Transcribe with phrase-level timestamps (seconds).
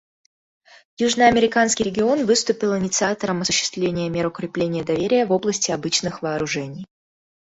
[0.97, 6.87] Южноамериканский регион выступил инициатором осуществления мер укрепления доверия в области обычных вооружений.